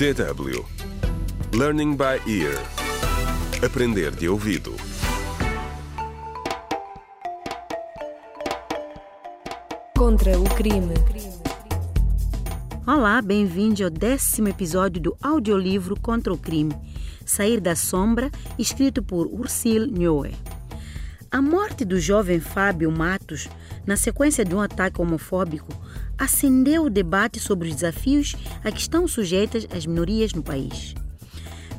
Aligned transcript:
DW 0.00 0.64
Learning 1.52 1.94
by 1.94 2.22
Ear 2.26 2.58
Aprender 3.62 4.10
de 4.10 4.30
ouvido 4.30 4.74
Contra 9.94 10.40
o 10.40 10.44
crime. 10.54 10.94
Olá, 12.86 13.20
bem-vindo 13.20 13.84
ao 13.84 13.90
décimo 13.90 14.48
episódio 14.48 15.02
do 15.02 15.16
audiolivro 15.20 16.00
Contra 16.00 16.32
o 16.32 16.38
Crime, 16.38 16.74
Sair 17.26 17.60
da 17.60 17.76
Sombra, 17.76 18.30
escrito 18.58 19.02
por 19.02 19.26
Ursil 19.26 19.86
Nhoe. 19.86 20.32
A 21.32 21.40
morte 21.40 21.84
do 21.84 22.00
jovem 22.00 22.40
Fábio 22.40 22.90
Matos, 22.90 23.48
na 23.86 23.96
sequência 23.96 24.44
de 24.44 24.52
um 24.52 24.60
ataque 24.60 25.00
homofóbico, 25.00 25.72
acendeu 26.18 26.82
o 26.82 26.90
debate 26.90 27.38
sobre 27.38 27.68
os 27.68 27.74
desafios 27.76 28.34
a 28.64 28.72
que 28.72 28.80
estão 28.80 29.06
sujeitas 29.06 29.64
as 29.72 29.86
minorias 29.86 30.32
no 30.32 30.42
país. 30.42 30.92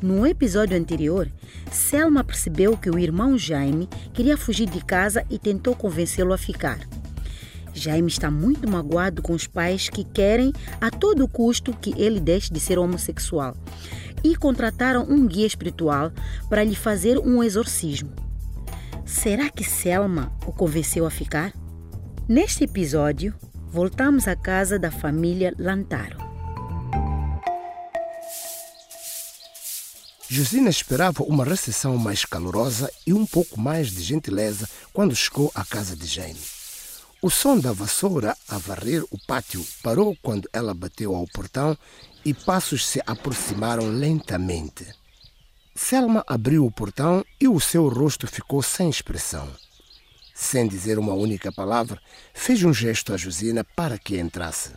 No 0.02 0.26
episódio 0.26 0.78
anterior, 0.78 1.30
Selma 1.70 2.24
percebeu 2.24 2.78
que 2.78 2.90
o 2.90 2.98
irmão 2.98 3.38
Jaime 3.38 3.90
queria 4.14 4.38
fugir 4.38 4.70
de 4.70 4.82
casa 4.86 5.26
e 5.30 5.38
tentou 5.38 5.76
convencê-lo 5.76 6.32
a 6.32 6.38
ficar. 6.38 6.80
Jaime 7.74 8.08
está 8.08 8.32
muito 8.32 8.70
magoado 8.70 9.22
com 9.22 9.34
os 9.34 9.48
pais 9.48 9.90
que 9.90 10.06
querem 10.06 10.54
a 10.80 10.90
todo 10.90 11.28
custo 11.28 11.74
que 11.74 11.94
ele 12.02 12.22
deixe 12.22 12.54
de 12.54 12.60
ser 12.62 12.80
homossexual 12.80 13.58
e 14.24 14.34
contrataram 14.34 15.04
um 15.10 15.28
guia 15.28 15.46
espiritual 15.46 16.10
para 16.50 16.64
lhe 16.64 16.76
fazer 16.76 17.18
um 17.18 17.44
exorcismo. 17.44 18.31
Será 19.12 19.50
que 19.50 19.64
Selma 19.64 20.32
o 20.48 20.54
convenceu 20.54 21.06
a 21.06 21.12
ficar? 21.12 21.54
Neste 22.30 22.64
episódio, 22.64 23.36
voltamos 23.70 24.26
à 24.26 24.38
casa 24.38 24.80
da 24.80 24.90
família 24.90 25.54
Lantaro. 25.60 26.18
Josina 30.30 30.70
esperava 30.70 31.24
uma 31.24 31.44
recepção 31.44 31.98
mais 31.98 32.24
calorosa 32.24 32.90
e 33.06 33.14
um 33.14 33.26
pouco 33.26 33.60
mais 33.60 33.92
de 33.92 34.02
gentileza 34.02 34.68
quando 34.94 35.14
chegou 35.14 35.52
à 35.54 35.66
casa 35.66 35.94
de 35.94 36.08
Jaime. 36.08 36.40
O 37.22 37.30
som 37.30 37.60
da 37.60 37.74
vassoura 37.74 38.36
a 38.48 38.58
varrer 38.58 39.04
o 39.12 39.18
pátio 39.28 39.64
parou 39.84 40.18
quando 40.22 40.50
ela 40.54 40.74
bateu 40.74 41.14
ao 41.14 41.28
portão 41.28 41.78
e 42.24 42.34
passos 42.34 42.88
se 42.88 43.02
aproximaram 43.06 43.90
lentamente. 43.90 45.01
Selma 45.84 46.24
abriu 46.28 46.66
o 46.66 46.72
portão 46.72 47.26
e 47.40 47.48
o 47.48 47.60
seu 47.60 47.90
rosto 47.90 48.28
ficou 48.28 48.62
sem 48.62 48.88
expressão. 48.88 49.52
Sem 50.34 50.68
dizer 50.68 50.98
uma 51.00 51.14
única 51.14 51.52
palavra, 51.52 52.00
fez 52.34 52.64
um 52.64 52.72
gesto 52.72 53.12
a 53.14 53.18
Josina 53.18 53.64
para 53.76 53.98
que 53.98 54.18
entrasse. 54.18 54.74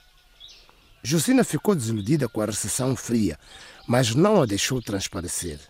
Josina 1.03 1.45
ficou 1.45 1.75
desiludida 1.75 2.27
com 2.27 2.41
a 2.41 2.47
recepção 2.47 2.97
fria, 2.97 3.39
mas 3.87 4.15
não 4.15 4.43
a 4.43 4.47
deixou 4.47 4.81
transparecer. 4.83 5.61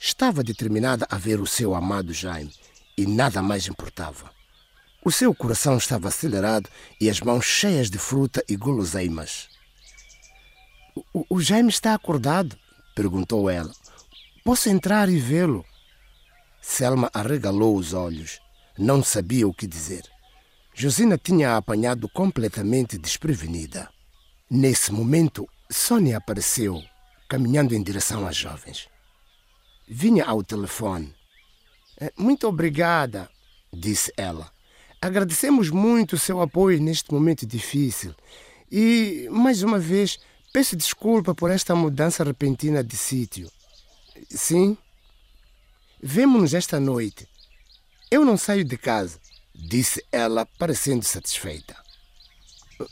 Estava 0.00 0.42
determinada 0.42 1.06
a 1.08 1.16
ver 1.16 1.40
o 1.40 1.46
seu 1.46 1.74
amado 1.74 2.12
Jaime 2.12 2.52
e 2.98 3.06
nada 3.06 3.40
mais 3.40 3.66
importava. 3.66 4.30
O 5.02 5.12
seu 5.12 5.32
coração 5.32 5.78
estava 5.78 6.08
acelerado 6.08 6.68
e 7.00 7.08
as 7.08 7.20
mãos 7.20 7.46
cheias 7.46 7.88
de 7.88 7.98
fruta 7.98 8.44
e 8.48 8.56
guloseimas. 8.56 9.48
O, 11.14 11.36
o 11.36 11.40
Jaime 11.40 11.70
está 11.70 11.94
acordado? 11.94 12.58
perguntou 12.96 13.48
ela. 13.48 13.72
Posso 14.48 14.70
entrar 14.70 15.10
e 15.10 15.18
vê-lo? 15.18 15.62
Selma 16.58 17.10
arregalou 17.12 17.76
os 17.76 17.92
olhos. 17.92 18.40
Não 18.78 19.04
sabia 19.04 19.46
o 19.46 19.52
que 19.52 19.66
dizer. 19.66 20.10
Josina 20.72 21.18
tinha 21.18 21.50
a 21.50 21.58
apanhado 21.58 22.08
completamente 22.08 22.96
desprevenida. 22.96 23.90
Nesse 24.50 24.90
momento, 24.90 25.46
Sônia 25.70 26.16
apareceu, 26.16 26.82
caminhando 27.28 27.74
em 27.74 27.82
direção 27.82 28.26
às 28.26 28.36
jovens. 28.36 28.88
Vinha 29.86 30.24
ao 30.24 30.42
telefone. 30.42 31.14
Muito 32.16 32.48
obrigada, 32.48 33.28
disse 33.70 34.10
ela. 34.16 34.50
Agradecemos 34.98 35.68
muito 35.68 36.14
o 36.14 36.18
seu 36.18 36.40
apoio 36.40 36.80
neste 36.80 37.12
momento 37.12 37.44
difícil. 37.44 38.14
E, 38.72 39.28
mais 39.30 39.62
uma 39.62 39.78
vez, 39.78 40.18
peço 40.54 40.74
desculpa 40.74 41.34
por 41.34 41.50
esta 41.50 41.74
mudança 41.76 42.24
repentina 42.24 42.82
de 42.82 42.96
sítio. 42.96 43.50
Sim? 44.28 44.76
Vemo-nos 46.02 46.54
esta 46.54 46.78
noite. 46.78 47.28
Eu 48.10 48.24
não 48.24 48.36
saio 48.36 48.64
de 48.64 48.78
casa, 48.78 49.18
disse 49.54 50.04
ela, 50.10 50.46
parecendo 50.58 51.04
satisfeita. 51.04 51.76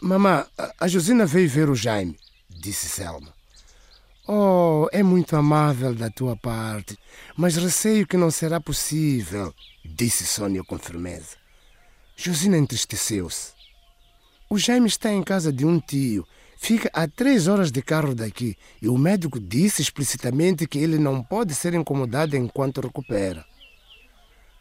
Mamã, 0.03 0.47
a 0.79 0.89
Josina 0.89 1.25
veio 1.25 1.49
ver 1.49 1.71
o 1.71 1.75
Jaime, 1.75 2.19
disse 2.51 2.89
Selma. 2.89 3.33
Oh, 4.29 4.89
é 4.91 5.05
muito 5.05 5.37
amável 5.37 5.95
da 5.95 6.11
tua 6.11 6.37
parte, 6.37 6.99
mas 7.37 7.57
receio 7.57 8.07
que 8.07 8.17
não 8.17 8.31
será 8.31 8.61
possível, 8.61 9.55
disse 9.85 10.27
Sônia 10.27 10.65
com 10.65 10.77
firmeza. 10.77 11.37
Josina 12.17 12.57
entristeceu-se. 12.57 13.53
O 14.51 14.59
Jaime 14.59 14.89
está 14.89 15.13
em 15.13 15.23
casa 15.23 15.53
de 15.53 15.65
um 15.65 15.79
tio. 15.79 16.27
Fica 16.67 16.91
a 16.93 17.07
três 17.07 17.47
horas 17.47 17.71
de 17.71 17.81
carro 17.81 18.13
daqui 18.13 18.57
e 18.83 18.89
o 18.89 18.99
médico 18.99 19.39
disse 19.39 19.81
explicitamente 19.81 20.67
que 20.67 20.81
ele 20.81 20.99
não 20.99 21.23
pode 21.23 21.55
ser 21.55 21.75
incomodado 21.75 22.37
enquanto 22.37 22.81
recupera. 22.81 23.47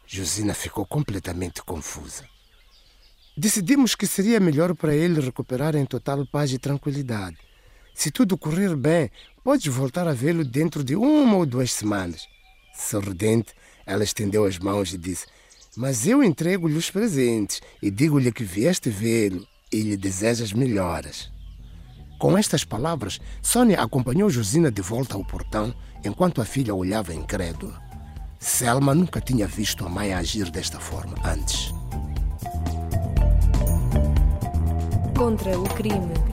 Josina 0.06 0.54
ficou 0.54 0.86
completamente 0.86 1.64
confusa. 1.64 2.22
Decidimos 3.36 3.96
que 3.96 4.06
seria 4.06 4.38
melhor 4.38 4.72
para 4.76 4.94
ele 4.94 5.20
recuperar 5.20 5.74
em 5.74 5.84
total 5.84 6.24
paz 6.24 6.52
e 6.52 6.60
tranquilidade. 6.60 7.38
Se 7.92 8.12
tudo 8.12 8.38
correr 8.38 8.76
bem, 8.76 9.10
podes 9.42 9.66
voltar 9.74 10.06
a 10.06 10.12
vê-lo 10.12 10.44
dentro 10.44 10.84
de 10.84 10.94
uma 10.94 11.34
ou 11.34 11.44
duas 11.44 11.72
semanas. 11.72 12.28
Sorridente, 12.72 13.52
ela 13.84 14.04
estendeu 14.04 14.44
as 14.44 14.60
mãos 14.60 14.94
e 14.94 14.96
disse: 14.96 15.26
mas 15.76 16.06
eu 16.06 16.22
entrego-lhe 16.22 16.76
os 16.76 16.88
presentes 16.88 17.60
e 17.82 17.90
digo-lhe 17.90 18.30
que 18.30 18.44
vieste 18.44 18.90
vê-lo 18.90 19.44
e 19.72 19.80
lhe 19.80 19.96
desejas 19.96 20.52
melhoras. 20.52 21.34
Com 22.18 22.36
estas 22.36 22.64
palavras, 22.64 23.20
Sônia 23.42 23.80
acompanhou 23.80 24.30
Josina 24.30 24.70
de 24.70 24.80
volta 24.80 25.16
ao 25.16 25.24
portão 25.24 25.74
enquanto 26.04 26.40
a 26.40 26.44
filha 26.44 26.74
olhava 26.74 27.12
incrédula. 27.12 27.80
Selma 28.38 28.94
nunca 28.94 29.20
tinha 29.20 29.46
visto 29.46 29.84
a 29.84 29.88
mãe 29.88 30.14
agir 30.14 30.50
desta 30.50 30.78
forma 30.80 31.14
antes. 31.24 31.74
Contra 35.16 35.58
o 35.58 35.64
crime. 35.64 36.25